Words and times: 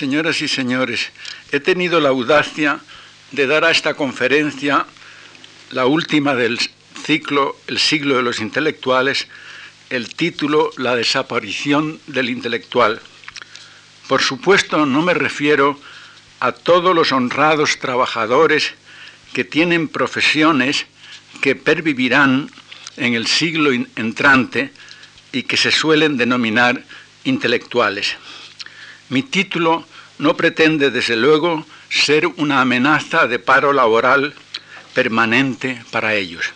Señoras 0.00 0.40
y 0.40 0.48
señores, 0.48 1.10
he 1.52 1.60
tenido 1.60 2.00
la 2.00 2.08
audacia 2.08 2.80
de 3.32 3.46
dar 3.46 3.66
a 3.66 3.70
esta 3.70 3.92
conferencia, 3.92 4.86
la 5.72 5.84
última 5.84 6.34
del 6.34 6.58
ciclo 7.04 7.58
El 7.66 7.78
siglo 7.78 8.16
de 8.16 8.22
los 8.22 8.40
intelectuales, 8.40 9.28
el 9.90 10.14
título 10.14 10.70
La 10.78 10.96
desaparición 10.96 12.00
del 12.06 12.30
intelectual. 12.30 12.98
Por 14.08 14.22
supuesto, 14.22 14.86
no 14.86 15.02
me 15.02 15.12
refiero 15.12 15.78
a 16.40 16.52
todos 16.52 16.94
los 16.94 17.12
honrados 17.12 17.78
trabajadores 17.78 18.72
que 19.34 19.44
tienen 19.44 19.86
profesiones 19.86 20.86
que 21.42 21.56
pervivirán 21.56 22.50
en 22.96 23.12
el 23.12 23.26
siglo 23.26 23.70
entrante 23.96 24.72
y 25.30 25.42
que 25.42 25.58
se 25.58 25.70
suelen 25.70 26.16
denominar 26.16 26.82
intelectuales. 27.24 28.16
Mi 29.10 29.24
título 29.24 29.89
no 30.20 30.36
pretende, 30.36 30.90
desde 30.90 31.16
luego, 31.16 31.66
ser 31.88 32.26
una 32.26 32.60
amenaza 32.60 33.26
de 33.26 33.38
paro 33.38 33.72
laboral 33.72 34.34
permanente 34.92 35.82
para 35.90 36.12
ellos. 36.14 36.50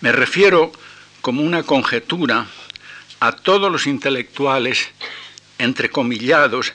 Me 0.00 0.10
refiero, 0.10 0.72
como 1.20 1.42
una 1.42 1.62
conjetura, 1.62 2.48
a 3.20 3.32
todos 3.32 3.70
los 3.70 3.86
intelectuales, 3.86 4.88
entrecomillados, 5.58 6.72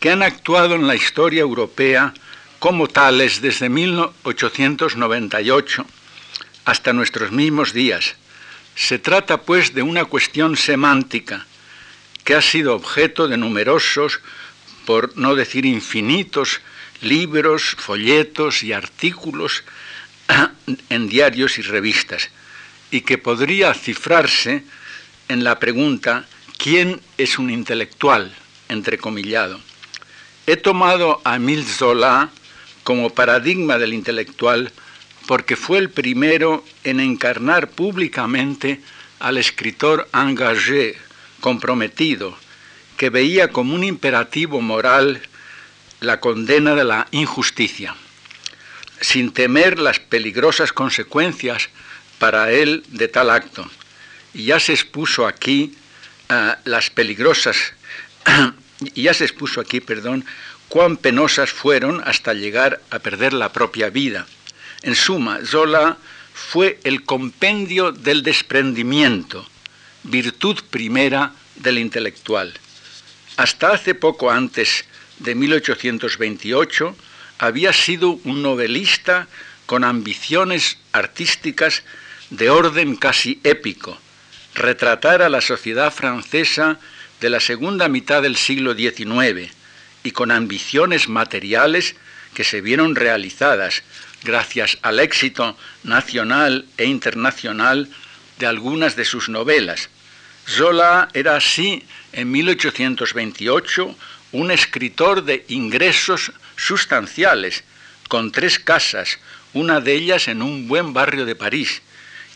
que 0.00 0.10
han 0.10 0.22
actuado 0.22 0.76
en 0.76 0.86
la 0.86 0.94
historia 0.94 1.42
europea 1.42 2.14
como 2.58 2.88
tales 2.88 3.42
desde 3.42 3.68
1898 3.68 5.84
hasta 6.64 6.94
nuestros 6.94 7.32
mismos 7.32 7.74
días. 7.74 8.16
Se 8.74 8.98
trata, 8.98 9.42
pues, 9.42 9.74
de 9.74 9.82
una 9.82 10.06
cuestión 10.06 10.56
semántica 10.56 11.44
que 12.24 12.34
ha 12.34 12.42
sido 12.42 12.74
objeto 12.74 13.28
de 13.28 13.36
numerosos, 13.36 14.20
por 14.86 15.16
no 15.18 15.34
decir 15.34 15.66
infinitos, 15.66 16.60
libros, 17.02 17.76
folletos 17.76 18.62
y 18.62 18.72
artículos 18.72 19.64
en 20.88 21.08
diarios 21.08 21.58
y 21.58 21.62
revistas, 21.62 22.30
y 22.90 23.02
que 23.02 23.18
podría 23.18 23.74
cifrarse 23.74 24.64
en 25.28 25.44
la 25.44 25.58
pregunta 25.58 26.24
¿quién 26.56 27.00
es 27.18 27.38
un 27.38 27.50
intelectual? 27.50 28.34
entrecomillado. 28.68 29.60
He 30.46 30.56
tomado 30.56 31.20
a 31.24 31.36
Emile 31.36 31.64
Zola 31.64 32.30
como 32.82 33.10
paradigma 33.10 33.78
del 33.78 33.94
intelectual 33.94 34.72
porque 35.26 35.56
fue 35.56 35.78
el 35.78 35.90
primero 35.90 36.64
en 36.84 37.00
encarnar 37.00 37.70
públicamente 37.70 38.80
al 39.18 39.38
escritor 39.38 40.08
engagé, 40.12 40.96
comprometido, 41.40 42.36
que 42.96 43.10
veía 43.10 43.48
como 43.48 43.74
un 43.74 43.84
imperativo 43.84 44.60
moral 44.60 45.20
la 46.00 46.20
condena 46.20 46.74
de 46.74 46.84
la 46.84 47.06
injusticia, 47.10 47.94
sin 49.00 49.32
temer 49.32 49.78
las 49.78 49.98
peligrosas 50.00 50.72
consecuencias 50.72 51.68
para 52.18 52.50
él 52.50 52.84
de 52.88 53.08
tal 53.08 53.30
acto. 53.30 53.68
Y 54.34 54.46
ya 54.46 54.60
se 54.60 54.72
expuso 54.72 55.26
aquí 55.26 55.74
uh, 56.30 56.52
las 56.64 56.90
peligrosas, 56.90 57.56
y 58.94 59.02
ya 59.02 59.14
se 59.14 59.24
expuso 59.24 59.60
aquí, 59.60 59.80
perdón, 59.80 60.24
cuán 60.68 60.96
penosas 60.96 61.50
fueron 61.50 62.02
hasta 62.06 62.34
llegar 62.34 62.80
a 62.90 62.98
perder 62.98 63.32
la 63.32 63.52
propia 63.52 63.90
vida. 63.90 64.26
En 64.82 64.94
suma, 64.94 65.40
Zola 65.44 65.96
fue 66.34 66.78
el 66.84 67.04
compendio 67.04 67.92
del 67.92 68.22
desprendimiento, 68.22 69.46
virtud 70.02 70.58
primera 70.70 71.32
del 71.56 71.78
intelectual. 71.78 72.52
Hasta 73.36 73.72
hace 73.72 73.94
poco 73.94 74.30
antes 74.30 74.84
de 75.18 75.34
1828 75.34 76.96
había 77.38 77.72
sido 77.72 78.18
un 78.24 78.42
novelista 78.42 79.28
con 79.66 79.84
ambiciones 79.84 80.78
artísticas 80.92 81.82
de 82.30 82.50
orden 82.50 82.96
casi 82.96 83.40
épico, 83.44 83.98
retratar 84.54 85.22
a 85.22 85.28
la 85.28 85.40
sociedad 85.40 85.92
francesa 85.92 86.78
de 87.20 87.30
la 87.30 87.40
segunda 87.40 87.88
mitad 87.88 88.22
del 88.22 88.36
siglo 88.36 88.74
XIX, 88.74 89.52
y 90.02 90.12
con 90.12 90.30
ambiciones 90.30 91.08
materiales 91.08 91.96
que 92.32 92.44
se 92.44 92.60
vieron 92.60 92.94
realizadas 92.94 93.82
gracias 94.22 94.78
al 94.82 95.00
éxito 95.00 95.56
nacional 95.82 96.66
e 96.78 96.84
internacional 96.84 97.88
de 98.38 98.46
algunas 98.46 98.96
de 98.96 99.04
sus 99.04 99.28
novelas. 99.28 99.88
Zola 100.48 101.08
era 101.12 101.36
así 101.36 101.82
en 102.12 102.30
1828 102.30 103.94
un 104.32 104.50
escritor 104.50 105.24
de 105.24 105.44
ingresos 105.48 106.32
sustanciales, 106.56 107.64
con 108.08 108.30
tres 108.30 108.58
casas, 108.58 109.18
una 109.52 109.80
de 109.80 109.94
ellas 109.94 110.28
en 110.28 110.42
un 110.42 110.68
buen 110.68 110.92
barrio 110.92 111.24
de 111.24 111.34
París, 111.34 111.82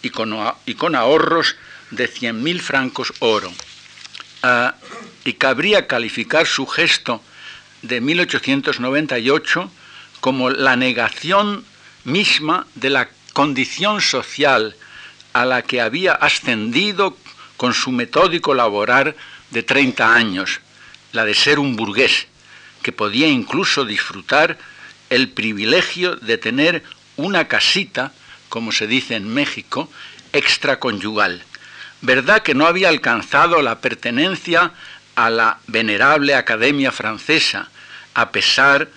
y 0.02 0.10
con, 0.10 0.94
ahorros 0.94 1.56
de 1.90 2.10
100.000 2.10 2.60
francos 2.60 3.12
oro. 3.20 3.52
Ah, 4.42 4.74
y 5.24 5.34
cabría 5.34 5.86
calificar 5.86 6.46
su 6.46 6.66
gesto 6.66 7.22
de 7.82 8.00
1898 8.00 9.70
como 10.20 10.50
la 10.50 10.76
negación 10.76 11.64
misma 12.04 12.66
de 12.74 12.90
la 12.90 13.08
condición 13.32 14.00
social 14.00 14.74
a 15.32 15.44
la 15.44 15.62
que 15.62 15.80
había 15.80 16.12
ascendido 16.12 17.16
con 17.60 17.74
su 17.74 17.92
metódico 17.92 18.54
laborar 18.54 19.14
de 19.50 19.62
30 19.62 20.14
años, 20.14 20.60
la 21.12 21.26
de 21.26 21.34
ser 21.34 21.58
un 21.58 21.76
burgués, 21.76 22.26
que 22.80 22.90
podía 22.90 23.28
incluso 23.28 23.84
disfrutar 23.84 24.56
el 25.10 25.28
privilegio 25.28 26.16
de 26.16 26.38
tener 26.38 26.82
una 27.16 27.48
casita, 27.48 28.14
como 28.48 28.72
se 28.72 28.86
dice 28.86 29.14
en 29.14 29.28
México, 29.28 29.92
extraconyugal. 30.32 31.42
¿Verdad 32.00 32.40
que 32.40 32.54
no 32.54 32.66
había 32.66 32.88
alcanzado 32.88 33.60
la 33.60 33.82
pertenencia 33.82 34.72
a 35.14 35.28
la 35.28 35.58
venerable 35.66 36.36
Academia 36.36 36.92
Francesa, 36.92 37.68
a 38.14 38.30
pesar 38.30 38.88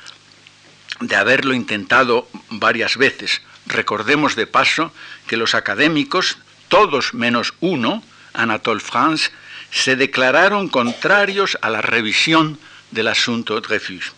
de 1.02 1.16
haberlo 1.18 1.53
intentado 1.53 2.29
varias 2.50 2.96
veces. 2.96 3.41
Recordemos 3.66 4.38
de 4.38 4.47
paso 4.47 4.94
que 5.28 5.35
los 5.35 5.53
académicos, 5.53 6.38
todos 6.69 7.13
menos 7.13 7.56
uno, 7.59 8.02
Anatole 8.34 8.80
France, 8.80 9.32
se 9.72 9.96
declararon 9.96 10.70
contrarios 10.70 11.58
a 11.62 11.70
la 11.70 11.82
revisión 11.82 12.60
del 12.92 13.08
asunto 13.08 13.60
Dreyfus. 13.62 14.14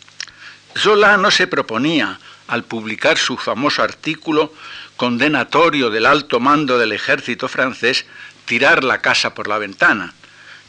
Zola 0.78 1.18
no 1.18 1.32
se 1.32 1.48
proponía, 1.48 2.20
al 2.48 2.64
publicar 2.64 3.18
su 3.18 3.38
famoso 3.38 3.82
artículo 3.82 4.54
condenatorio 4.98 5.90
del 5.90 6.06
alto 6.06 6.40
mando 6.40 6.78
del 6.78 6.92
ejército 6.92 7.48
francés, 7.48 8.06
tirar 8.46 8.84
la 8.84 9.02
casa 9.02 9.34
por 9.34 9.48
la 9.48 9.58
ventana 9.58 10.14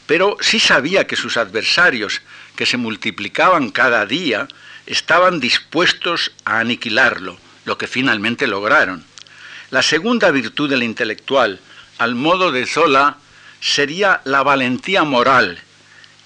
pero 0.07 0.37
sí 0.39 0.59
sabía 0.59 1.05
que 1.05 1.17
sus 1.17 1.37
adversarios, 1.37 2.21
que 2.55 2.65
se 2.65 2.77
multiplicaban 2.77 3.69
cada 3.69 4.05
día, 4.05 4.47
estaban 4.87 5.39
dispuestos 5.39 6.31
a 6.45 6.59
aniquilarlo, 6.59 7.37
lo 7.65 7.77
que 7.77 7.87
finalmente 7.87 8.47
lograron. 8.47 9.03
La 9.69 9.81
segunda 9.81 10.31
virtud 10.31 10.69
del 10.69 10.81
intelectual, 10.81 11.59
al 11.97 12.15
modo 12.15 12.53
de 12.53 12.65
Zola, 12.65 13.17
sería 13.61 14.21
la 14.23 14.43
valentía 14.43 15.03
moral 15.03 15.59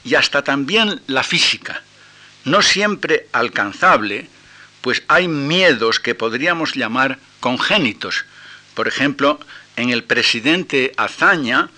y 0.03 0.16
hasta 0.16 0.44
también 0.44 1.02
la 1.08 1.24
física, 1.24 1.81
no 2.44 2.62
siempre 2.62 3.28
alcanzable, 3.31 4.28
pues 4.81 5.03
hay 5.08 5.28
miedos 5.28 6.00
que 6.00 6.16
podríamos 6.16 6.74
llamar 6.74 7.20
congénitos. 7.40 8.25
Por 8.74 8.88
ejemplo, 8.88 9.40
en 9.75 9.90
el 9.90 10.03
presidente 10.03 10.94
Azaña, 10.97 11.70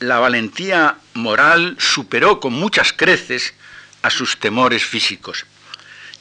la 0.00 0.18
valentía 0.18 0.98
moral 1.14 1.76
superó 1.78 2.40
con 2.40 2.52
muchas 2.52 2.92
creces 2.92 3.54
a 4.02 4.10
sus 4.10 4.38
temores 4.38 4.84
físicos. 4.84 5.44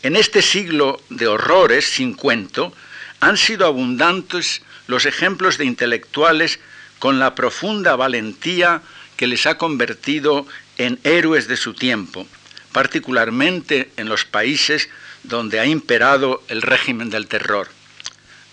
En 0.04 0.16
este 0.16 0.42
siglo 0.42 1.02
de 1.10 1.28
horrores 1.28 1.86
sin 1.86 2.14
cuento 2.14 2.74
han 3.20 3.38
sido 3.38 3.66
abundantes 3.66 4.62
los 4.88 5.06
ejemplos 5.06 5.58
de 5.58 5.66
intelectuales 5.66 6.60
con 7.04 7.20
la 7.20 7.36
profunda 7.36 7.98
valentía 7.98 8.82
que 9.18 9.28
les 9.28 9.46
ha 9.46 9.58
convertido 9.58 10.48
en 10.78 11.02
héroes 11.04 11.50
de 11.50 11.58
su 11.58 11.74
tiempo, 11.74 12.26
particularmente 12.72 13.92
en 13.98 14.08
los 14.08 14.24
países 14.24 14.88
donde 15.24 15.60
ha 15.60 15.66
imperado 15.66 16.42
el 16.48 16.62
régimen 16.62 17.10
del 17.10 17.28
terror. 17.28 17.68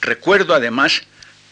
Recuerdo 0.00 0.52
además 0.52 1.02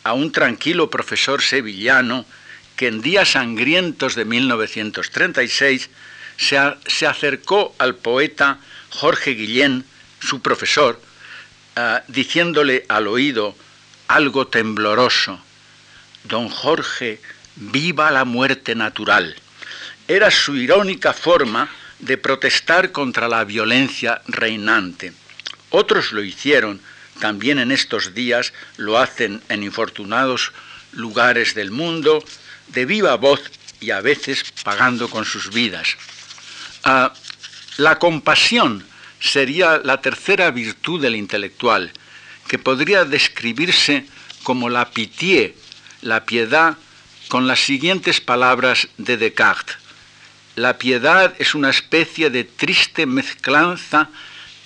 a 0.02 0.12
un 0.12 0.32
tranquilo 0.32 0.90
profesor 0.90 1.40
sevillano 1.40 2.26
que 2.74 2.88
en 2.88 3.00
días 3.00 3.30
sangrientos 3.30 4.16
de 4.16 4.24
1936 4.24 5.90
se, 6.36 7.06
acercó 7.06 7.76
al 7.78 7.94
poeta 7.94 8.58
Jorge 8.90 9.34
Guillén, 9.34 9.84
su 10.18 10.42
profesor, 10.42 11.00
ah, 11.76 12.02
diciéndole 12.08 12.86
al 12.88 13.06
oído 13.06 13.54
algo 14.08 14.48
tembloroso, 14.48 15.40
Don 16.28 16.48
Jorge, 16.48 17.20
viva 17.56 18.10
la 18.10 18.24
muerte 18.24 18.74
natural. 18.74 19.34
Era 20.06 20.30
su 20.30 20.56
irónica 20.56 21.12
forma 21.12 21.70
de 21.98 22.18
protestar 22.18 22.92
contra 22.92 23.28
la 23.28 23.44
violencia 23.44 24.20
reinante. 24.26 25.12
Otros 25.70 26.12
lo 26.12 26.22
hicieron, 26.22 26.80
también 27.18 27.58
en 27.58 27.72
estos 27.72 28.14
días 28.14 28.52
lo 28.76 28.98
hacen 28.98 29.42
en 29.48 29.62
infortunados 29.62 30.52
lugares 30.92 31.54
del 31.54 31.70
mundo, 31.70 32.22
de 32.68 32.84
viva 32.84 33.16
voz 33.16 33.40
y 33.80 33.90
a 33.90 34.00
veces 34.00 34.44
pagando 34.62 35.08
con 35.08 35.24
sus 35.24 35.50
vidas. 35.52 35.96
Ah, 36.84 37.12
la 37.78 37.98
compasión 37.98 38.84
sería 39.20 39.78
la 39.78 40.00
tercera 40.00 40.50
virtud 40.50 41.00
del 41.00 41.16
intelectual, 41.16 41.90
que 42.46 42.58
podría 42.58 43.04
describirse 43.04 44.06
como 44.42 44.68
la 44.68 44.90
pitié, 44.90 45.54
la 46.02 46.24
piedad, 46.24 46.76
con 47.28 47.46
las 47.46 47.60
siguientes 47.60 48.20
palabras 48.20 48.88
de 48.96 49.16
Descartes. 49.16 49.76
La 50.56 50.78
piedad 50.78 51.34
es 51.38 51.54
una 51.54 51.70
especie 51.70 52.30
de 52.30 52.44
triste 52.44 53.06
mezclanza 53.06 54.08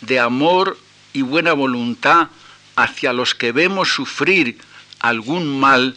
de 0.00 0.20
amor 0.20 0.78
y 1.12 1.22
buena 1.22 1.52
voluntad 1.52 2.28
hacia 2.76 3.12
los 3.12 3.34
que 3.34 3.52
vemos 3.52 3.92
sufrir 3.92 4.58
algún 5.00 5.60
mal 5.60 5.96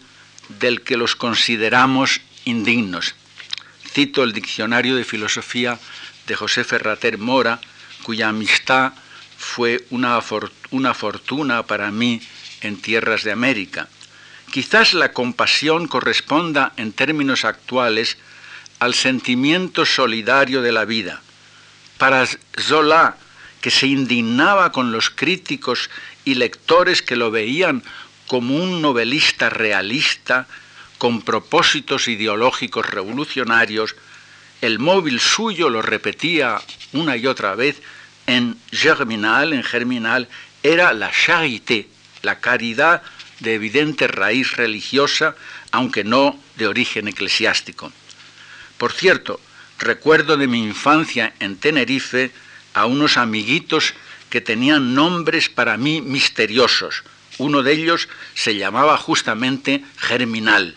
del 0.59 0.81
que 0.81 0.97
los 0.97 1.15
consideramos 1.15 2.21
indignos. 2.43 3.15
Cito 3.89 4.23
el 4.23 4.33
diccionario 4.33 4.95
de 4.95 5.05
filosofía 5.05 5.79
de 6.27 6.35
José 6.35 6.63
Ferrater 6.63 7.17
Mora, 7.17 7.61
cuya 8.03 8.29
amistad 8.29 8.93
fue 9.37 9.85
una, 9.89 10.19
una 10.71 10.93
fortuna 10.93 11.63
para 11.63 11.91
mí 11.91 12.21
en 12.61 12.81
tierras 12.81 13.23
de 13.23 13.31
América. 13.31 13.87
Quizás 14.55 14.93
la 14.93 15.11
compasión 15.11 15.85
corresponda 15.89 16.71
en 16.77 16.93
términos 16.93 17.43
actuales 17.43 18.17
al 18.79 18.93
sentimiento 18.93 19.85
solidario 19.85 20.61
de 20.61 20.71
la 20.71 20.85
vida. 20.85 21.21
Para 21.97 22.25
Zola, 22.57 23.17
que 23.59 23.69
se 23.69 23.87
indignaba 23.87 24.71
con 24.71 24.93
los 24.93 25.09
críticos 25.09 25.89
y 26.23 26.35
lectores 26.35 27.01
que 27.01 27.17
lo 27.17 27.31
veían 27.31 27.83
como 28.27 28.55
un 28.55 28.81
novelista 28.81 29.49
realista, 29.49 30.47
con 30.99 31.21
propósitos 31.21 32.07
ideológicos 32.07 32.89
revolucionarios, 32.89 33.93
el 34.61 34.79
móvil 34.79 35.19
suyo 35.19 35.69
lo 35.69 35.81
repetía 35.81 36.61
una 36.93 37.17
y 37.17 37.27
otra 37.27 37.55
vez 37.55 37.81
en 38.25 38.57
Germinal, 38.71 39.51
en 39.51 39.63
Germinal, 39.63 40.29
era 40.63 40.93
la 40.93 41.11
charité, 41.11 41.89
la 42.21 42.39
caridad 42.39 43.03
de 43.39 43.53
evidente 43.53 44.07
raíz 44.07 44.53
religiosa, 44.53 45.35
aunque 45.71 46.03
no 46.03 46.39
de 46.55 46.67
origen 46.67 47.07
eclesiástico. 47.07 47.91
Por 48.77 48.91
cierto, 48.91 49.39
recuerdo 49.79 50.37
de 50.37 50.47
mi 50.47 50.63
infancia 50.63 51.33
en 51.39 51.57
Tenerife 51.57 52.31
a 52.73 52.85
unos 52.85 53.17
amiguitos 53.17 53.93
que 54.29 54.41
tenían 54.41 54.95
nombres 54.95 55.49
para 55.49 55.77
mí 55.77 56.01
misteriosos. 56.01 57.03
Uno 57.37 57.63
de 57.63 57.73
ellos 57.73 58.07
se 58.33 58.55
llamaba 58.55 58.97
justamente 58.97 59.83
Germinal. 59.97 60.75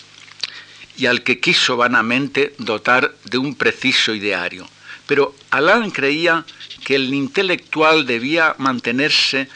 y 0.96 1.08
al 1.08 1.24
que 1.24 1.40
quiso 1.40 1.76
vanamente 1.76 2.54
dotar 2.60 3.16
de 3.26 3.40
un 3.40 3.56
preciso 3.56 4.14
ideario. 4.14 4.70
Pero 5.08 5.34
Alain 5.50 5.90
creía 5.90 6.46
que 6.86 6.94
el 6.94 7.12
intelectual 7.16 8.06
debía 8.06 8.54
mantenerse 8.60 9.50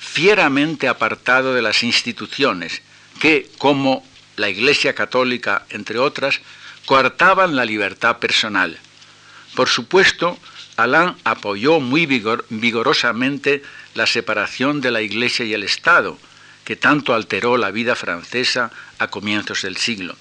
fieramente 0.00 0.88
apartado 0.88 1.54
de 1.54 1.62
las 1.62 1.84
instituciones, 1.84 2.82
que, 3.20 3.48
como 3.56 4.04
la 4.36 4.48
Iglesia 4.48 4.96
Católica, 4.96 5.64
entre 5.70 6.00
otras, 6.00 6.40
coartaban 6.86 7.54
la 7.54 7.64
libertad 7.64 8.18
personal. 8.18 8.76
Por 9.54 9.68
supuesto, 9.68 10.36
Alain 10.78 11.16
apoyó 11.24 11.80
muy 11.80 12.06
vigorosamente 12.06 13.64
la 13.94 14.06
separación 14.06 14.80
de 14.80 14.92
la 14.92 15.02
Iglesia 15.02 15.44
y 15.44 15.52
el 15.52 15.64
Estado, 15.64 16.16
que 16.64 16.76
tanto 16.76 17.14
alteró 17.14 17.56
la 17.56 17.72
vida 17.72 17.96
francesa 17.96 18.70
a 19.00 19.08
comienzos 19.08 19.62
del 19.62 19.76
siglo. 19.76 20.14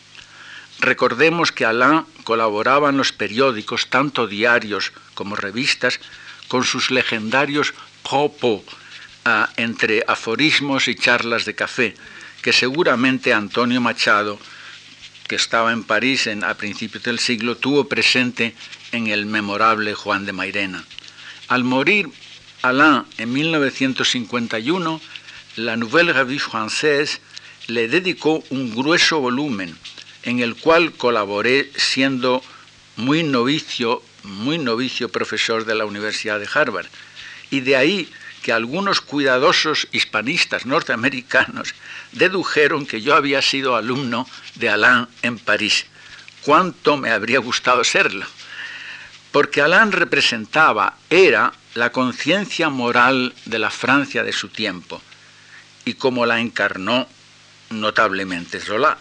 Recordemos 0.80 1.52
que 1.52 1.64
Alain 1.64 2.06
colaboraba 2.24 2.90
en 2.90 2.98
los 2.98 3.14
periódicos, 3.14 3.92
tanto 3.92 4.26
diarios 4.26 4.94
como 5.14 5.36
revistas, 5.36 6.00
con 6.48 6.64
sus 6.64 6.90
legendarios 6.90 7.76
propos 8.02 8.64
ah, 9.26 9.50
entre 9.58 10.04
aforismos 10.08 10.88
y 10.88 10.96
charlas 10.96 11.46
de 11.46 11.54
café, 11.54 11.94
que 12.42 12.52
seguramente 12.52 13.32
Antonio 13.32 13.80
Machado, 13.80 14.40
que 15.28 15.36
estaba 15.36 15.72
en 15.72 15.84
París 15.84 16.28
a 16.28 16.54
principios 16.56 17.04
del 17.04 17.20
siglo, 17.20 17.58
tuvo 17.58 17.88
presente 17.88 18.56
en 18.92 19.08
el 19.08 19.26
memorable 19.26 19.94
Juan 19.94 20.26
de 20.26 20.34
Mairena. 20.34 20.84
Al 21.48 21.64
morir 21.64 22.10
Alain 22.62 23.04
en 23.18 23.32
1951, 23.32 25.02
la 25.58 25.78
Nouvelle 25.78 26.14
Revue 26.14 26.40
Française 26.40 27.20
le 27.68 27.88
dedicó 27.88 28.44
un 28.50 28.74
grueso 28.76 29.20
volumen 29.20 29.78
en 30.24 30.40
el 30.40 30.56
cual 30.56 30.94
colaboré 30.94 31.72
siendo 31.76 32.44
muy 32.96 33.24
novicio, 33.24 34.04
muy 34.24 34.58
novicio 34.58 35.10
profesor 35.10 35.66
de 35.66 35.76
la 35.76 35.86
Universidad 35.86 36.40
de 36.40 36.50
Harvard. 36.54 36.88
Y 37.50 37.62
de 37.62 37.76
ahí 37.76 38.10
que 38.42 38.52
algunos 38.52 39.02
cuidadosos 39.02 39.88
hispanistas 39.92 40.66
norteamericanos 40.66 41.74
dedujeron 42.12 42.86
que 42.86 43.02
yo 43.02 43.16
había 43.16 43.42
sido 43.42 43.76
alumno 43.76 44.28
de 44.56 44.70
Alain 44.70 45.08
en 45.22 45.40
París. 45.40 45.86
¿Cuánto 46.42 46.98
me 46.98 47.12
habría 47.12 47.40
gustado 47.40 47.84
serlo? 47.84 48.26
Porque 49.32 49.62
Alain 49.62 49.92
representaba, 49.92 50.98
era 51.10 51.54
la 51.76 51.92
conciencia 51.92 52.70
moral 52.70 53.34
de 53.46 53.60
la 53.60 53.70
Francia 53.70 54.24
de 54.24 54.34
su 54.34 54.50
tiempo, 54.50 55.02
y 55.86 55.94
como 55.94 56.26
la 56.26 56.40
encarnó 56.40 57.08
notablemente 57.70 58.60
Zola, 58.60 58.98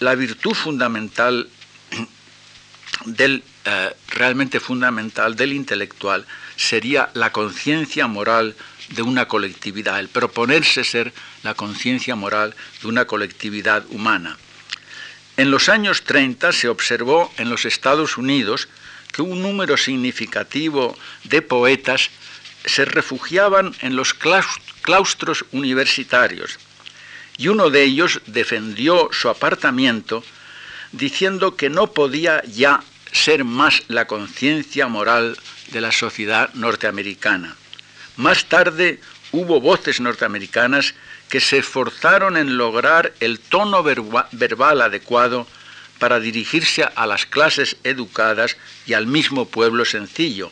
la 0.00 0.14
virtud 0.14 0.54
fundamental 0.54 1.48
del 3.06 3.42
eh, 3.64 3.96
realmente 4.08 4.60
fundamental 4.60 5.34
del 5.36 5.52
intelectual 5.52 6.26
sería 6.56 7.10
la 7.14 7.32
conciencia 7.32 8.06
moral 8.06 8.54
de 8.90 9.02
una 9.02 9.26
colectividad, 9.26 9.98
el 9.98 10.08
proponerse 10.08 10.84
ser 10.84 11.12
la 11.42 11.54
conciencia 11.54 12.14
moral 12.14 12.54
de 12.80 12.88
una 12.88 13.06
colectividad 13.06 13.84
humana. 13.90 14.36
En 15.36 15.50
los 15.50 15.68
años 15.68 16.02
30 16.04 16.52
se 16.52 16.68
observó 16.68 17.32
en 17.36 17.50
los 17.50 17.64
Estados 17.64 18.16
Unidos 18.16 18.68
que 19.16 19.22
un 19.22 19.40
número 19.40 19.78
significativo 19.78 20.94
de 21.24 21.40
poetas 21.40 22.10
se 22.66 22.84
refugiaban 22.84 23.74
en 23.80 23.96
los 23.96 24.12
claustros 24.82 25.46
universitarios 25.52 26.58
y 27.38 27.48
uno 27.48 27.70
de 27.70 27.82
ellos 27.82 28.20
defendió 28.26 29.08
su 29.12 29.30
apartamiento 29.30 30.22
diciendo 30.92 31.56
que 31.56 31.70
no 31.70 31.86
podía 31.92 32.42
ya 32.44 32.82
ser 33.10 33.44
más 33.44 33.84
la 33.88 34.06
conciencia 34.06 34.86
moral 34.86 35.38
de 35.72 35.80
la 35.80 35.92
sociedad 35.92 36.52
norteamericana. 36.52 37.56
Más 38.16 38.44
tarde 38.44 39.00
hubo 39.32 39.62
voces 39.62 39.98
norteamericanas 40.00 40.94
que 41.30 41.40
se 41.40 41.56
esforzaron 41.56 42.36
en 42.36 42.58
lograr 42.58 43.14
el 43.20 43.40
tono 43.40 43.82
verbal 43.82 44.82
adecuado 44.82 45.46
para 45.98 46.20
dirigirse 46.20 46.84
a 46.84 47.06
las 47.06 47.26
clases 47.26 47.76
educadas 47.84 48.56
y 48.86 48.92
al 48.92 49.06
mismo 49.06 49.46
pueblo 49.46 49.84
sencillo, 49.84 50.50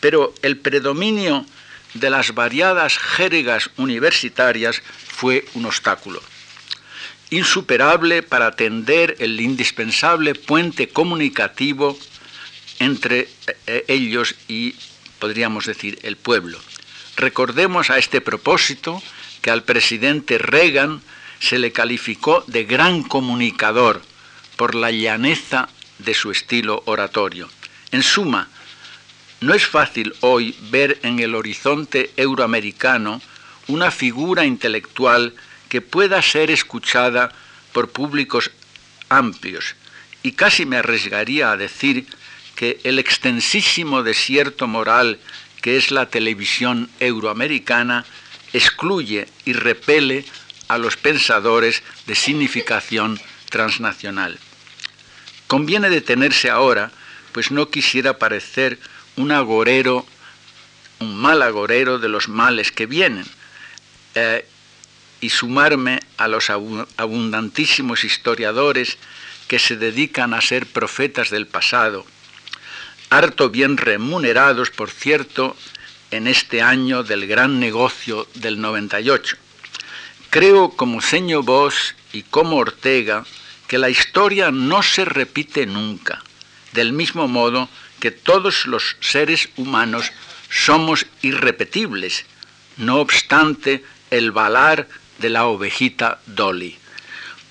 pero 0.00 0.34
el 0.42 0.58
predominio 0.58 1.46
de 1.94 2.10
las 2.10 2.34
variadas 2.34 2.98
jergas 2.98 3.70
universitarias 3.76 4.82
fue 5.08 5.46
un 5.54 5.66
obstáculo. 5.66 6.22
Insuperable 7.30 8.22
para 8.22 8.48
atender 8.48 9.16
el 9.18 9.40
indispensable 9.40 10.34
puente 10.34 10.88
comunicativo 10.88 11.98
entre 12.78 13.28
eh, 13.66 13.84
ellos 13.88 14.34
y, 14.48 14.74
podríamos 15.18 15.64
decir, 15.66 15.98
el 16.02 16.16
pueblo. 16.16 16.58
Recordemos 17.16 17.90
a 17.90 17.98
este 17.98 18.20
propósito 18.20 19.02
que 19.40 19.50
al 19.50 19.62
presidente 19.62 20.38
Reagan 20.38 21.00
se 21.40 21.58
le 21.58 21.72
calificó 21.72 22.44
de 22.46 22.64
gran 22.64 23.02
comunicador 23.02 24.02
por 24.56 24.74
la 24.74 24.90
llaneza 24.90 25.68
de 25.98 26.14
su 26.14 26.30
estilo 26.30 26.82
oratorio. 26.86 27.48
En 27.90 28.02
suma, 28.02 28.48
no 29.40 29.54
es 29.54 29.66
fácil 29.66 30.14
hoy 30.20 30.56
ver 30.70 30.98
en 31.02 31.18
el 31.18 31.34
horizonte 31.34 32.10
euroamericano 32.16 33.20
una 33.68 33.90
figura 33.90 34.44
intelectual 34.44 35.34
que 35.68 35.80
pueda 35.80 36.22
ser 36.22 36.50
escuchada 36.50 37.32
por 37.72 37.90
públicos 37.90 38.50
amplios 39.08 39.74
y 40.22 40.32
casi 40.32 40.66
me 40.66 40.76
arriesgaría 40.76 41.50
a 41.50 41.56
decir 41.56 42.06
que 42.54 42.80
el 42.84 42.98
extensísimo 42.98 44.02
desierto 44.02 44.66
moral 44.66 45.18
que 45.60 45.76
es 45.76 45.90
la 45.90 46.06
televisión 46.06 46.90
euroamericana 47.00 48.04
excluye 48.52 49.26
y 49.44 49.52
repele 49.52 50.24
a 50.68 50.78
los 50.78 50.96
pensadores 50.96 51.82
de 52.06 52.14
significación 52.14 53.20
transnacional. 53.54 54.36
Conviene 55.46 55.88
detenerse 55.88 56.50
ahora, 56.50 56.90
pues 57.30 57.52
no 57.52 57.70
quisiera 57.70 58.18
parecer 58.18 58.80
un 59.14 59.30
agorero, 59.30 60.04
un 60.98 61.14
mal 61.16 61.40
agorero 61.40 62.00
de 62.00 62.08
los 62.08 62.28
males 62.28 62.72
que 62.72 62.86
vienen, 62.86 63.24
eh, 64.16 64.44
y 65.20 65.30
sumarme 65.30 66.00
a 66.16 66.26
los 66.26 66.50
abundantísimos 66.50 68.02
historiadores 68.02 68.98
que 69.46 69.60
se 69.60 69.76
dedican 69.76 70.34
a 70.34 70.40
ser 70.40 70.66
profetas 70.66 71.30
del 71.30 71.46
pasado, 71.46 72.04
harto 73.08 73.50
bien 73.50 73.76
remunerados, 73.76 74.70
por 74.70 74.90
cierto, 74.90 75.56
en 76.10 76.26
este 76.26 76.60
año 76.60 77.04
del 77.04 77.28
gran 77.28 77.60
negocio 77.60 78.26
del 78.34 78.60
98. 78.60 79.36
Creo, 80.30 80.70
como 80.70 81.00
Seño 81.00 81.44
Vos 81.44 81.94
y 82.12 82.22
como 82.22 82.56
Ortega, 82.56 83.24
que 83.66 83.78
la 83.78 83.88
historia 83.88 84.50
no 84.50 84.82
se 84.82 85.04
repite 85.04 85.66
nunca, 85.66 86.22
del 86.72 86.92
mismo 86.92 87.28
modo 87.28 87.68
que 88.00 88.10
todos 88.10 88.66
los 88.66 88.96
seres 89.00 89.48
humanos 89.56 90.12
somos 90.50 91.06
irrepetibles, 91.22 92.26
no 92.76 93.00
obstante 93.00 93.84
el 94.10 94.32
valar 94.32 94.88
de 95.18 95.30
la 95.30 95.46
ovejita 95.46 96.20
Dolly. 96.26 96.76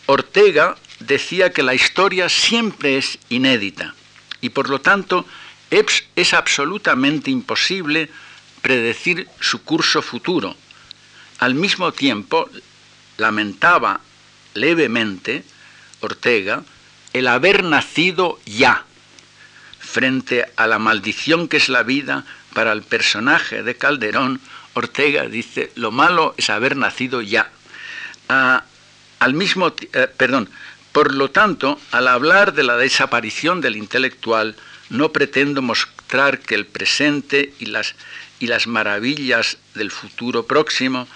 Ortega 0.06 0.78
decía 1.00 1.52
que 1.52 1.64
la 1.64 1.74
historia 1.74 2.30
siempre 2.30 2.98
es 2.98 3.18
inédita 3.30 3.96
y 4.42 4.50
por 4.50 4.70
lo 4.70 4.80
tanto 4.80 5.26
es, 5.72 6.04
es 6.16 6.34
absolutamente 6.34 7.32
imposible 7.32 8.10
predecir 8.62 9.28
su 9.40 9.64
curso 9.64 10.02
futuro. 10.02 10.56
Al 11.40 11.56
mismo 11.56 11.92
tiempo, 11.92 12.50
lamentaba 13.18 14.00
levemente 14.54 15.44
Ortega 16.04 16.64
el 17.14 17.28
haber 17.28 17.64
nacido 17.64 18.40
ya, 18.46 18.86
frente 19.80 20.46
a 20.56 20.68
la 20.68 20.80
maldición 20.80 21.48
que 21.48 21.58
es 21.58 21.70
la 21.70 21.84
vida 21.84 22.26
para 22.54 22.72
el 22.72 22.82
personaje 22.82 23.64
de 23.64 23.76
Calderón, 23.76 24.42
Ortega 24.74 25.28
dice, 25.28 25.72
lo 25.76 25.92
malo 25.92 26.34
es 26.38 26.50
haber 26.50 26.76
nacido 26.76 27.22
ya. 27.22 27.52
Ah, 28.30 28.64
al 29.20 29.34
mismo, 29.36 29.74
eh, 29.94 30.08
perdón, 30.18 30.50
por 30.92 31.14
lo 31.14 31.30
tanto, 31.30 31.80
al 31.92 32.08
hablar 32.08 32.54
de 32.54 32.64
la 32.64 32.78
desaparición 32.78 33.62
del 33.62 33.76
intelectual, 33.76 34.56
no 34.90 35.12
pretendo 35.12 35.62
mostrar 35.62 36.40
que 36.40 36.56
el 36.56 36.66
presente 36.66 37.54
y 37.60 37.68
las, 37.68 37.96
y 38.40 38.48
las 38.48 38.68
maravillas 38.68 39.58
del 39.76 39.92
futuro 39.92 40.46
próximo 40.46 41.08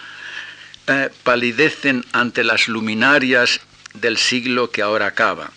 eh, 0.88 1.10
palidecen 1.24 2.06
ante 2.12 2.44
las 2.44 2.68
luminarias 2.68 3.60
del 4.02 4.18
siglo 4.18 4.72
que 4.72 4.82
ahora 4.82 5.06
acaba. 5.08 5.52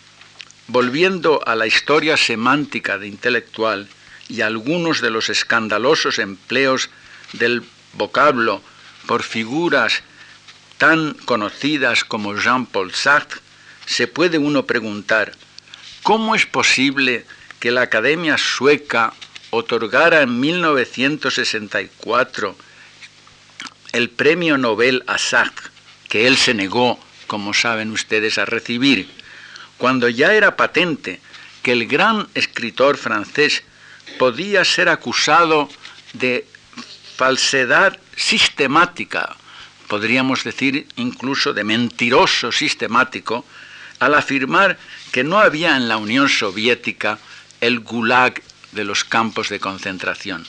Volviendo 0.67 1.41
a 1.47 1.55
la 1.57 1.67
historia 1.67 2.17
semántica 2.17 2.99
de 2.99 3.09
intelectual 3.09 3.89
y 4.29 4.43
algunos 4.43 5.01
de 5.01 5.11
los 5.11 5.29
escandalosos 5.29 6.19
empleos 6.19 6.91
del 7.33 7.63
vocablo 7.95 8.63
por 9.07 9.23
figuras 9.23 10.03
tan 10.79 11.15
conocidas 11.25 12.05
como 12.05 12.37
Jean-Paul 12.37 12.95
Sartre, 12.95 13.41
se 13.87 14.07
puede 14.07 14.37
uno 14.39 14.67
preguntar, 14.67 15.33
¿cómo 16.03 16.35
es 16.35 16.45
posible 16.47 17.27
que 17.59 17.71
la 17.71 17.83
Academia 17.83 18.39
Sueca 18.39 19.13
otorgara 19.51 20.23
en 20.23 20.41
1964 20.41 22.57
el 23.93 24.09
premio 24.09 24.57
Nobel 24.57 25.03
a 25.07 25.19
Sartre, 25.19 25.69
que 26.09 26.29
él 26.29 26.37
se 26.37 26.55
negó, 26.55 27.01
como 27.31 27.55
saben 27.55 27.93
ustedes, 27.93 28.39
a 28.39 28.45
recibir, 28.45 29.09
cuando 29.79 30.09
ya 30.09 30.35
era 30.35 30.57
patente 30.57 31.21
que 31.63 31.71
el 31.71 31.87
gran 31.87 32.27
escritor 32.35 32.97
francés 32.97 33.63
podía 34.19 34.65
ser 34.65 34.89
acusado 34.89 35.69
de 36.13 36.45
falsedad 37.15 37.97
sistemática, 38.17 39.37
podríamos 39.87 40.43
decir 40.43 40.89
incluso 40.97 41.53
de 41.53 41.63
mentiroso 41.63 42.51
sistemático, 42.51 43.45
al 44.01 44.15
afirmar 44.15 44.77
que 45.13 45.23
no 45.23 45.39
había 45.39 45.77
en 45.77 45.87
la 45.87 45.99
Unión 45.99 46.29
Soviética 46.29 47.21
el 47.61 47.79
gulag 47.79 48.43
de 48.73 48.83
los 48.83 49.05
campos 49.05 49.51
de 49.51 49.61
concentración. 49.61 50.45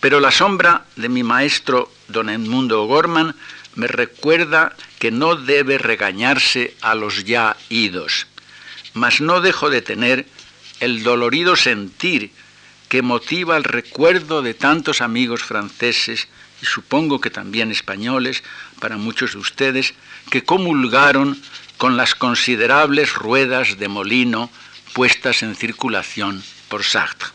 Pero 0.00 0.18
la 0.18 0.32
sombra 0.32 0.86
de 0.96 1.08
mi 1.08 1.22
maestro 1.22 1.88
don 2.08 2.30
Edmundo 2.30 2.84
Gorman 2.86 3.36
me 3.74 3.86
recuerda 3.86 4.74
que 4.98 5.10
no 5.10 5.36
debe 5.36 5.78
regañarse 5.78 6.74
a 6.80 6.94
los 6.94 7.24
ya 7.24 7.56
idos, 7.68 8.26
mas 8.92 9.20
no 9.20 9.40
dejo 9.40 9.70
de 9.70 9.82
tener 9.82 10.26
el 10.80 11.02
dolorido 11.02 11.56
sentir 11.56 12.30
que 12.88 13.02
motiva 13.02 13.56
el 13.56 13.64
recuerdo 13.64 14.42
de 14.42 14.54
tantos 14.54 15.00
amigos 15.00 15.42
franceses 15.42 16.28
y 16.62 16.66
supongo 16.66 17.20
que 17.20 17.30
también 17.30 17.70
españoles 17.70 18.42
para 18.80 18.96
muchos 18.96 19.32
de 19.32 19.38
ustedes 19.38 19.94
que 20.30 20.44
comulgaron 20.44 21.40
con 21.76 21.96
las 21.96 22.14
considerables 22.14 23.14
ruedas 23.14 23.78
de 23.78 23.88
molino 23.88 24.50
puestas 24.92 25.42
en 25.42 25.56
circulación 25.56 26.42
por 26.68 26.84
Sartre. 26.84 27.30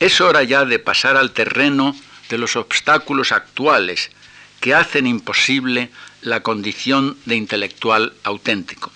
Es 0.00 0.20
hora 0.20 0.42
ya 0.42 0.64
de 0.64 0.78
pasar 0.78 1.16
al 1.16 1.32
terreno 1.32 1.94
de 2.28 2.38
los 2.38 2.56
obstáculos 2.56 3.32
actuales 3.32 4.10
que 4.60 4.74
hacen 4.74 5.06
imposible 5.06 5.90
la 6.22 6.42
condición 6.42 7.16
de 7.26 7.36
intelectual 7.36 8.12
auténtico. 8.24 8.90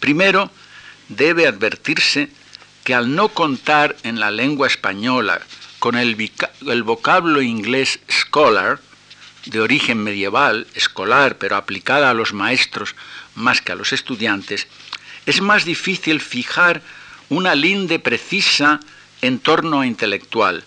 Primero, 0.00 0.50
debe 1.08 1.46
advertirse 1.46 2.28
que 2.84 2.94
al 2.94 3.14
no 3.14 3.28
contar 3.28 3.96
en 4.02 4.20
la 4.20 4.30
lengua 4.30 4.66
española 4.66 5.40
con 5.78 5.96
el, 5.96 6.16
vocablo 6.82 7.42
inglés 7.42 8.00
scholar, 8.10 8.80
de 9.46 9.60
origen 9.60 10.02
medieval, 10.02 10.66
escolar, 10.74 11.38
pero 11.38 11.56
aplicada 11.56 12.10
a 12.10 12.14
los 12.14 12.32
maestros 12.32 12.94
más 13.34 13.62
que 13.62 13.72
a 13.72 13.74
los 13.74 13.92
estudiantes, 13.92 14.66
es 15.26 15.40
más 15.40 15.64
difícil 15.64 16.20
fijar 16.20 16.82
una 17.28 17.54
linde 17.54 17.98
precisa 17.98 18.80
en 19.22 19.38
torno 19.38 19.80
a 19.80 19.86
intelectual. 19.86 20.64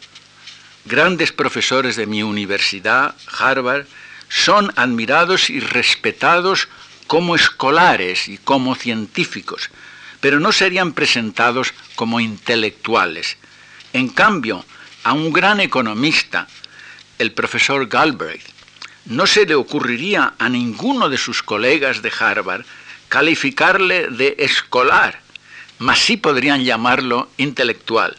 Grandes 0.85 1.31
profesores 1.31 1.95
de 1.95 2.07
mi 2.07 2.23
universidad, 2.23 3.15
Harvard, 3.37 3.85
son 4.31 4.71
admirados 4.77 5.49
y 5.49 5.59
respetados 5.59 6.69
como 7.05 7.35
escolares 7.35 8.29
y 8.29 8.37
como 8.37 8.75
científicos, 8.75 9.69
pero 10.21 10.39
no 10.39 10.53
serían 10.53 10.93
presentados 10.93 11.73
como 11.95 12.21
intelectuales. 12.21 13.37
En 13.91 14.07
cambio, 14.07 14.63
a 15.03 15.11
un 15.11 15.33
gran 15.33 15.59
economista, 15.59 16.47
el 17.19 17.33
profesor 17.33 17.89
Galbraith, 17.89 18.47
no 19.05 19.27
se 19.27 19.45
le 19.45 19.55
ocurriría 19.55 20.35
a 20.39 20.47
ninguno 20.47 21.09
de 21.09 21.17
sus 21.17 21.43
colegas 21.43 22.01
de 22.01 22.13
Harvard 22.17 22.65
calificarle 23.09 24.07
de 24.07 24.37
escolar, 24.39 25.19
mas 25.79 25.99
sí 25.99 26.15
podrían 26.15 26.63
llamarlo 26.63 27.29
intelectual. 27.35 28.15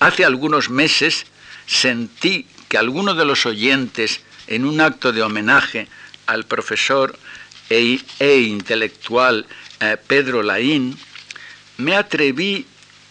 Hace 0.00 0.24
algunos 0.24 0.70
meses 0.70 1.26
sentí 1.66 2.48
que 2.68 2.78
algunos 2.78 3.16
de 3.16 3.24
los 3.24 3.46
oyentes, 3.46 4.22
en 4.50 4.66
un 4.66 4.80
acto 4.80 5.12
de 5.12 5.22
homenaje 5.22 5.88
al 6.26 6.44
profesor 6.44 7.18
e, 7.70 8.00
e 8.18 8.40
intelectual 8.40 9.46
eh, 9.80 9.96
Pedro 9.96 10.42
Laín, 10.42 10.98
me 11.78 11.96
atreví 11.96 12.66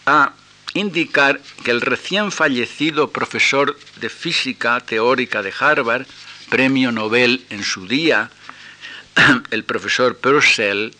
a 0.06 0.32
indicar 0.74 1.40
que 1.64 1.72
el 1.72 1.80
recién 1.80 2.30
fallecido 2.30 3.10
profesor 3.10 3.76
de 3.96 4.08
física 4.08 4.78
teórica 4.80 5.42
de 5.42 5.52
Harvard, 5.58 6.06
premio 6.48 6.92
Nobel 6.92 7.44
en 7.50 7.64
su 7.64 7.88
día, 7.88 8.30
el 9.50 9.64
profesor 9.64 10.16
Purcell, 10.18 10.94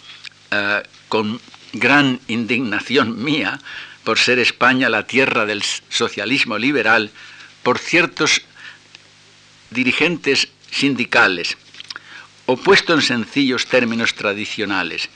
eh, 0.50 0.82
con 1.08 1.40
gran 1.72 2.20
indignación 2.28 3.22
mía 3.22 3.58
por 4.04 4.18
ser 4.18 4.38
España 4.38 4.88
la 4.88 5.06
tierra 5.06 5.46
del 5.46 5.62
socialismo 5.62 6.58
liberal 6.58 7.10
por 7.62 7.78
ciertos 7.78 8.42
dirigentes 9.70 10.48
sindicales, 10.70 11.56
opuesto 12.46 12.94
en 12.94 13.02
sencillos 13.02 13.66
términos 13.66 14.14
tradicionales, 14.14 15.08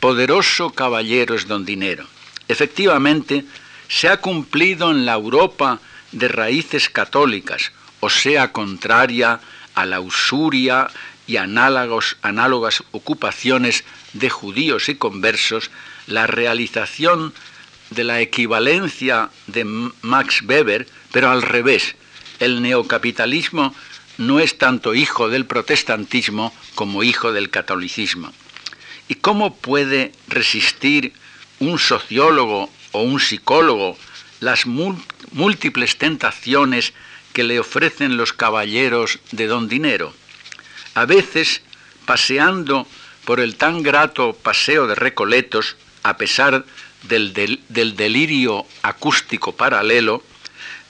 poderoso 0.00 0.70
caballero 0.70 1.34
es 1.34 1.46
don 1.46 1.64
dinero. 1.64 2.06
Efectivamente, 2.48 3.44
se 3.88 4.08
ha 4.08 4.18
cumplido 4.18 4.90
en 4.90 5.04
la 5.04 5.12
Europa 5.14 5.80
de 6.12 6.28
raíces 6.28 6.88
católicas, 6.88 7.72
o 8.00 8.08
sea, 8.08 8.52
contraria 8.52 9.40
a 9.74 9.84
la 9.84 10.00
usuria 10.00 10.88
y 11.26 11.36
análogas 11.36 12.84
ocupaciones 12.92 13.84
de 14.12 14.30
judíos 14.30 14.88
y 14.88 14.94
conversos, 14.94 15.70
la 16.06 16.26
realización 16.26 17.34
de 17.90 18.04
la 18.04 18.20
equivalencia 18.20 19.30
de 19.46 19.64
Max 20.02 20.42
Weber, 20.42 20.86
pero 21.12 21.30
al 21.30 21.42
revés. 21.42 21.96
El 22.38 22.62
neocapitalismo 22.62 23.74
no 24.18 24.40
es 24.40 24.58
tanto 24.58 24.94
hijo 24.94 25.28
del 25.28 25.46
protestantismo 25.46 26.52
como 26.74 27.02
hijo 27.02 27.32
del 27.32 27.50
catolicismo. 27.50 28.32
¿Y 29.08 29.14
cómo 29.14 29.56
puede 29.56 30.12
resistir 30.28 31.12
un 31.60 31.78
sociólogo 31.78 32.70
o 32.92 33.02
un 33.02 33.20
psicólogo 33.20 33.96
las 34.40 34.66
múltiples 34.66 35.96
tentaciones 35.96 36.92
que 37.32 37.44
le 37.44 37.58
ofrecen 37.58 38.16
los 38.16 38.32
caballeros 38.32 39.18
de 39.32 39.46
don 39.46 39.68
dinero? 39.68 40.12
A 40.94 41.06
veces, 41.06 41.62
paseando 42.04 42.86
por 43.28 43.40
el 43.40 43.56
tan 43.56 43.82
grato 43.82 44.32
paseo 44.32 44.86
de 44.86 44.94
Recoletos, 44.94 45.76
a 46.02 46.16
pesar 46.16 46.64
del, 47.02 47.34
delirio 47.68 48.64
acústico 48.80 49.52
paralelo, 49.52 50.22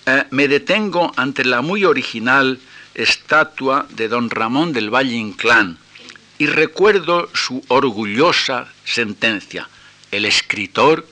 eh, 0.06 0.22
me 0.30 0.46
detengo 0.46 1.12
ante 1.16 1.44
la 1.44 1.62
muy 1.62 1.84
original 1.84 2.60
estatua 2.94 3.88
de 3.90 4.06
don 4.06 4.30
Ramón 4.30 4.72
del 4.72 4.88
Valle 4.88 5.16
Inclán 5.16 5.78
y 6.38 6.46
recuerdo 6.46 7.28
su 7.34 7.64
orgullosa 7.66 8.68
sentencia, 8.84 9.68
el 10.12 10.24
escritor 10.24 11.08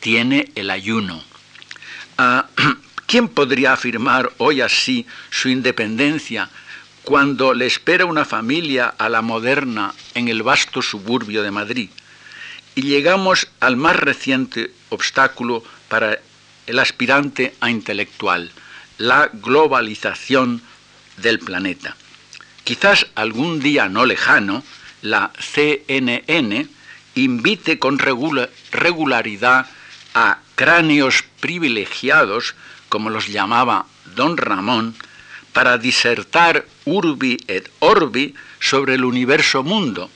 tiene 0.00 0.50
el 0.54 0.70
ayuno. 0.70 1.22
Ah, 2.16 2.46
¿Quién 3.06 3.28
podría 3.28 3.74
afirmar 3.74 4.32
hoy 4.38 4.62
así 4.62 5.06
su 5.28 5.50
independencia 5.50 6.48
cuando 7.04 7.54
le 7.54 7.66
espera 7.66 8.04
una 8.04 8.24
familia 8.24 8.94
a 8.98 9.08
la 9.08 9.22
moderna 9.22 9.94
en 10.14 10.28
el 10.28 10.42
vasto 10.42 10.82
suburbio 10.82 11.42
de 11.42 11.50
Madrid? 11.50 11.90
Y 12.74 12.82
llegamos 12.82 13.48
al 13.60 13.76
más 13.76 13.96
reciente 13.96 14.72
obstáculo 14.90 15.64
para 15.88 16.18
el 16.66 16.78
aspirante 16.78 17.54
a 17.60 17.70
intelectual, 17.70 18.50
la 18.98 19.30
globalización 19.32 20.62
del 21.16 21.38
planeta. 21.38 21.96
Quizás 22.64 23.06
algún 23.14 23.60
día 23.60 23.88
no 23.88 24.06
lejano, 24.06 24.62
la 25.02 25.32
CNN 25.38 26.68
invite 27.14 27.78
con 27.78 27.98
regularidad 27.98 29.66
a 30.14 30.38
cráneos 30.54 31.24
privilegiados, 31.40 32.54
como 32.88 33.10
los 33.10 33.28
llamaba 33.28 33.86
don 34.14 34.36
Ramón, 34.36 34.94
para 35.52 35.78
disertar 35.78 36.66
urbi 36.90 37.38
et 37.46 37.70
orbi 37.78 38.34
sobre 38.58 38.94
el 38.94 39.04
universo 39.04 39.62
mundo. 39.62 40.10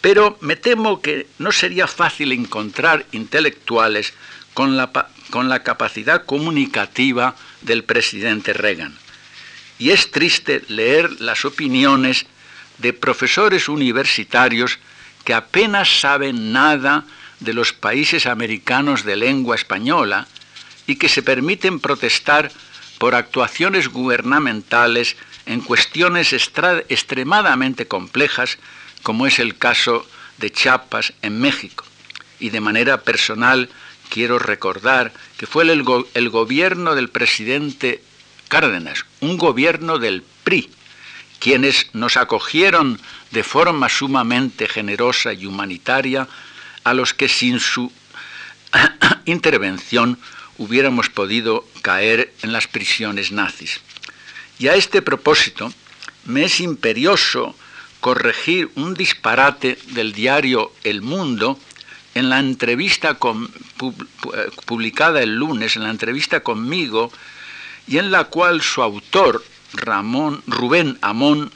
Pero 0.00 0.38
me 0.40 0.56
temo 0.56 1.00
que 1.00 1.26
no 1.38 1.52
sería 1.52 1.86
fácil 1.86 2.32
encontrar 2.32 3.04
intelectuales 3.12 4.14
con 4.54 4.76
la, 4.76 4.90
con 5.30 5.48
la 5.48 5.62
capacidad 5.62 6.24
comunicativa 6.24 7.36
del 7.62 7.84
presidente 7.84 8.52
Reagan. 8.52 8.96
Y 9.78 9.90
es 9.90 10.10
triste 10.10 10.62
leer 10.68 11.20
las 11.20 11.44
opiniones 11.44 12.26
de 12.78 12.92
profesores 12.92 13.68
universitarios 13.68 14.78
que 15.24 15.34
apenas 15.34 16.00
saben 16.00 16.52
nada 16.52 17.04
de 17.40 17.52
los 17.54 17.72
países 17.72 18.26
americanos 18.26 19.04
de 19.04 19.16
lengua 19.16 19.56
española 19.56 20.26
y 20.86 20.96
que 20.96 21.08
se 21.08 21.22
permiten 21.22 21.80
protestar 21.80 22.50
por 22.98 23.14
actuaciones 23.14 23.88
gubernamentales 23.88 25.16
en 25.50 25.62
cuestiones 25.62 26.32
extremadamente 26.32 27.88
complejas, 27.88 28.58
como 29.02 29.26
es 29.26 29.40
el 29.40 29.58
caso 29.58 30.06
de 30.38 30.52
Chiapas 30.52 31.12
en 31.22 31.40
México. 31.40 31.84
Y 32.38 32.50
de 32.50 32.60
manera 32.60 33.02
personal 33.02 33.68
quiero 34.10 34.38
recordar 34.38 35.12
que 35.38 35.48
fue 35.48 35.64
el, 35.64 35.84
el 36.14 36.30
gobierno 36.30 36.94
del 36.94 37.08
presidente 37.08 38.00
Cárdenas, 38.46 39.04
un 39.18 39.38
gobierno 39.38 39.98
del 39.98 40.22
PRI, 40.44 40.70
quienes 41.40 41.88
nos 41.94 42.16
acogieron 42.16 43.00
de 43.32 43.42
forma 43.42 43.88
sumamente 43.88 44.68
generosa 44.68 45.32
y 45.32 45.46
humanitaria, 45.46 46.28
a 46.84 46.94
los 46.94 47.12
que 47.12 47.28
sin 47.28 47.58
su 47.58 47.90
intervención 49.24 50.16
hubiéramos 50.58 51.08
podido 51.08 51.66
caer 51.82 52.32
en 52.42 52.52
las 52.52 52.68
prisiones 52.68 53.32
nazis. 53.32 53.80
Y 54.60 54.68
a 54.68 54.74
este 54.74 55.00
propósito 55.00 55.72
me 56.26 56.44
es 56.44 56.60
imperioso 56.60 57.56
corregir 58.00 58.70
un 58.74 58.92
disparate 58.92 59.78
del 59.92 60.12
diario 60.12 60.70
El 60.84 61.00
Mundo 61.00 61.58
en 62.14 62.28
la 62.28 62.40
entrevista 62.40 63.16
eh, 63.16 64.50
publicada 64.66 65.22
el 65.22 65.34
lunes, 65.34 65.76
en 65.76 65.84
la 65.84 65.90
entrevista 65.90 66.40
conmigo, 66.40 67.10
y 67.88 67.96
en 67.96 68.10
la 68.10 68.24
cual 68.24 68.60
su 68.60 68.82
autor, 68.82 69.42
Ramón, 69.72 70.42
Rubén 70.46 70.98
Amón, 71.00 71.50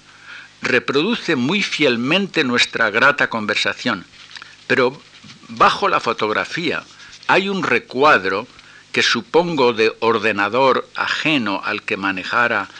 reproduce 0.62 1.36
muy 1.36 1.62
fielmente 1.62 2.42
nuestra 2.42 2.88
grata 2.88 3.28
conversación. 3.28 4.06
Pero 4.66 4.98
bajo 5.48 5.90
la 5.90 6.00
fotografía 6.00 6.82
hay 7.26 7.50
un 7.50 7.64
recuadro 7.64 8.46
que 8.92 9.02
supongo 9.02 9.74
de 9.74 9.94
ordenador 10.00 10.88
ajeno 10.94 11.60
al 11.62 11.82
que 11.82 11.98
manejara 11.98 12.70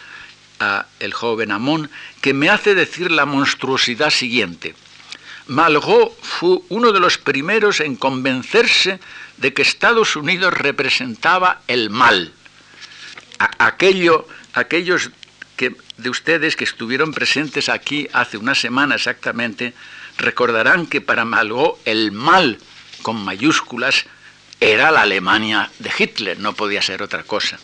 el 1.00 1.12
joven 1.12 1.50
Amón, 1.50 1.90
que 2.20 2.34
me 2.34 2.50
hace 2.50 2.74
decir 2.74 3.10
la 3.10 3.26
monstruosidad 3.26 4.10
siguiente. 4.10 4.74
Malraux 5.46 6.12
fue 6.22 6.58
uno 6.70 6.92
de 6.92 7.00
los 7.00 7.18
primeros 7.18 7.80
en 7.80 7.96
convencerse 7.96 8.98
de 9.36 9.52
que 9.52 9.62
Estados 9.62 10.16
Unidos 10.16 10.54
representaba 10.54 11.60
el 11.68 11.90
mal. 11.90 12.32
aquello, 13.38 14.26
aquellos 14.54 15.10
que, 15.56 15.76
de 15.98 16.10
ustedes 16.10 16.56
que 16.56 16.64
estuvieron 16.64 17.12
presentes 17.12 17.68
aquí 17.68 18.08
hace 18.12 18.38
una 18.38 18.54
semana 18.54 18.94
exactamente, 18.94 19.74
recordarán 20.16 20.86
que 20.86 21.00
para 21.00 21.24
Malraux 21.24 21.78
el 21.84 22.12
mal, 22.12 22.58
con 23.02 23.22
mayúsculas, 23.22 24.06
era 24.60 24.90
la 24.90 25.02
Alemania 25.02 25.70
de 25.78 25.90
Hitler, 25.96 26.38
no 26.38 26.54
podía 26.54 26.80
ser 26.80 27.02
otra 27.02 27.22
cosa. 27.24 27.58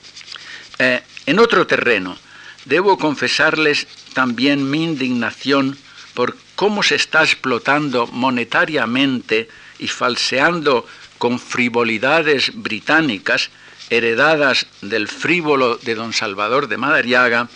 Eh, 0.78 1.02
en 1.26 1.38
otro 1.38 1.66
terreno, 1.66 2.18
debo 2.64 2.98
confesarles 2.98 3.86
también 4.14 4.70
mi 4.70 4.84
indignación 4.84 5.78
por 6.14 6.36
cómo 6.56 6.82
se 6.82 6.96
está 6.96 7.22
explotando 7.22 8.06
monetariamente 8.08 9.48
y 9.78 9.88
falseando 9.88 10.86
con 11.18 11.38
frivolidades 11.38 12.52
británicas 12.54 13.50
heredadas 13.90 14.66
del 14.82 15.08
frívolo 15.08 15.76
de 15.76 15.94
don 15.94 16.12
Salvador 16.12 16.68
de 16.68 16.76
Madariaga 16.76 17.48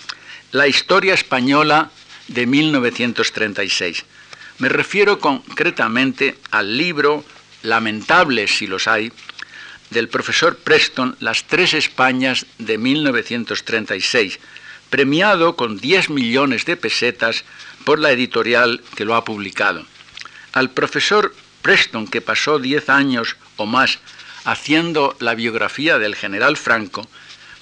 la 0.53 0.69
historia 0.69 1.14
española 1.14 1.90
de 2.29 2.47
1936. 2.47 4.05
Me 4.59 4.69
refiero 4.69 5.19
concretamente 5.19 6.38
al 6.51 6.79
libro, 6.79 7.25
lamentable 7.62 8.47
si 8.47 8.67
los 8.67 8.87
hay, 8.87 9.12
del 9.90 10.09
profesor 10.09 10.57
Preston, 10.57 11.17
Las 11.21 11.45
Tres 11.45 11.75
Españas 11.75 12.47
de 12.59 12.79
1936, 12.79 14.38
premiado 14.95 15.57
con 15.57 15.79
10 15.79 16.11
millones 16.11 16.67
de 16.67 16.77
pesetas 16.77 17.43
por 17.85 17.99
la 17.99 18.13
editorial 18.13 18.81
que 18.95 19.05
lo 19.05 19.17
ha 19.17 19.25
publicado. 19.25 19.85
Al 20.53 20.71
profesor 20.71 21.35
Preston, 21.63 22.07
que 22.07 22.21
pasó 22.21 22.61
10 22.61 22.89
años 22.91 23.35
o 23.57 23.67
más 23.67 23.99
haciendo 24.45 25.17
la 25.19 25.35
biografía 25.35 25.99
del 25.99 26.15
general 26.15 26.57
Franco, 26.57 27.09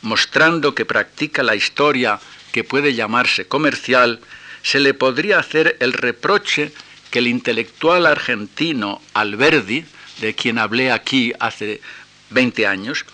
mostrando 0.02 0.74
que 0.74 0.84
practica 0.84 1.42
la 1.42 1.56
historia 1.56 2.20
que 2.52 2.64
puede 2.64 2.92
llamarse 2.92 3.48
comercial, 3.48 4.20
se 4.62 4.78
le 4.78 4.92
podría 4.92 5.38
hacer 5.38 5.78
el 5.80 5.94
reproche 5.94 6.70
que 7.10 7.20
el 7.20 7.28
intelectual 7.28 8.04
argentino 8.04 9.00
Alberdi, 9.14 9.86
de 10.20 10.34
quien 10.34 10.58
hablé 10.58 10.92
aquí 10.92 11.32
hace 11.40 11.80
20 12.28 12.66
años, 12.66 13.06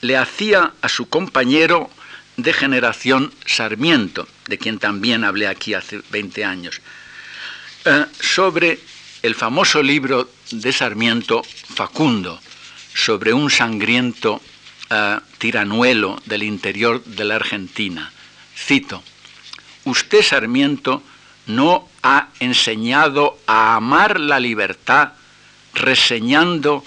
le 0.00 0.16
hacía 0.16 0.72
a 0.80 0.88
su 0.88 1.10
compañero 1.10 1.90
de 2.36 2.52
generación 2.52 3.32
Sarmiento, 3.46 4.28
de 4.46 4.58
quien 4.58 4.78
también 4.78 5.24
hablé 5.24 5.46
aquí 5.46 5.74
hace 5.74 6.02
20 6.10 6.44
años, 6.44 6.80
eh, 7.84 8.06
sobre 8.20 8.78
el 9.22 9.34
famoso 9.34 9.82
libro 9.82 10.30
de 10.50 10.72
Sarmiento 10.72 11.42
Facundo, 11.42 12.40
sobre 12.94 13.32
un 13.32 13.50
sangriento 13.50 14.40
eh, 14.90 15.18
tiranuelo 15.38 16.20
del 16.26 16.42
interior 16.42 17.02
de 17.04 17.24
la 17.24 17.36
Argentina. 17.36 18.12
Cito, 18.56 19.02
usted 19.84 20.22
Sarmiento 20.22 21.02
no 21.46 21.88
ha 22.02 22.28
enseñado 22.40 23.38
a 23.46 23.76
amar 23.76 24.20
la 24.20 24.40
libertad 24.40 25.12
reseñando 25.74 26.84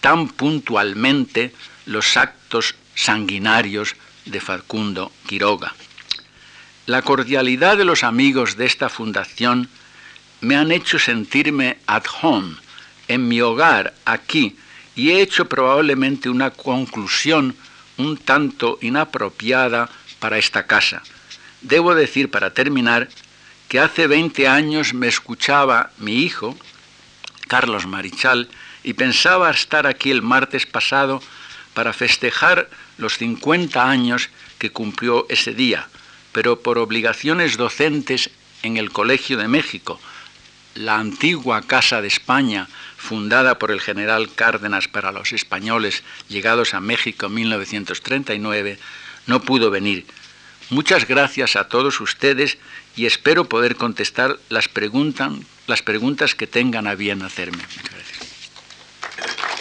tan 0.00 0.28
puntualmente 0.28 1.54
los 1.86 2.16
actos 2.16 2.74
sanguinarios 2.94 3.94
de 4.24 4.40
Facundo 4.40 5.12
Quiroga. 5.26 5.74
La 6.86 7.02
cordialidad 7.02 7.76
de 7.76 7.84
los 7.84 8.02
amigos 8.02 8.56
de 8.56 8.66
esta 8.66 8.88
fundación 8.88 9.68
me 10.40 10.56
han 10.56 10.72
hecho 10.72 10.98
sentirme 10.98 11.78
at 11.86 12.04
home, 12.20 12.56
en 13.08 13.28
mi 13.28 13.40
hogar, 13.40 13.94
aquí, 14.04 14.56
y 14.94 15.10
he 15.10 15.22
hecho 15.22 15.48
probablemente 15.48 16.28
una 16.28 16.50
conclusión 16.50 17.54
un 17.96 18.16
tanto 18.16 18.78
inapropiada 18.80 19.88
para 20.18 20.38
esta 20.38 20.66
casa. 20.66 21.02
Debo 21.60 21.94
decir, 21.94 22.30
para 22.30 22.52
terminar, 22.52 23.08
que 23.68 23.80
hace 23.80 24.06
20 24.06 24.48
años 24.48 24.92
me 24.92 25.08
escuchaba 25.08 25.92
mi 25.98 26.22
hijo, 26.22 26.56
Carlos 27.48 27.86
Marichal, 27.86 28.48
y 28.82 28.94
pensaba 28.94 29.50
estar 29.50 29.86
aquí 29.86 30.10
el 30.10 30.22
martes 30.22 30.66
pasado 30.66 31.22
para 31.74 31.92
festejar 31.92 32.68
los 32.98 33.18
50 33.18 33.88
años 33.88 34.28
que 34.58 34.70
cumplió 34.70 35.26
ese 35.28 35.54
día, 35.54 35.88
pero 36.32 36.60
por 36.60 36.78
obligaciones 36.78 37.56
docentes 37.56 38.30
en 38.62 38.76
el 38.76 38.90
Colegio 38.90 39.38
de 39.38 39.48
México, 39.48 40.00
la 40.74 40.98
antigua 40.98 41.62
Casa 41.62 42.00
de 42.00 42.08
España, 42.08 42.68
fundada 42.96 43.58
por 43.58 43.70
el 43.70 43.80
general 43.80 44.32
Cárdenas 44.34 44.88
para 44.88 45.12
los 45.12 45.32
españoles 45.32 46.02
llegados 46.28 46.74
a 46.74 46.80
México 46.80 47.26
en 47.26 47.34
1939, 47.34 48.78
no 49.26 49.42
pudo 49.42 49.70
venir. 49.70 50.06
Muchas 50.70 51.06
gracias 51.06 51.56
a 51.56 51.68
todos 51.68 52.00
ustedes 52.00 52.56
y 52.96 53.06
espero 53.06 53.48
poder 53.48 53.76
contestar 53.76 54.38
las, 54.48 54.68
preguntas, 54.68 56.34
que 56.34 56.46
tengan 56.46 56.86
a 56.86 56.94
bien 56.94 57.22
hacerme. 57.22 57.62
Muchas 57.76 57.90
gracias. 57.90 59.51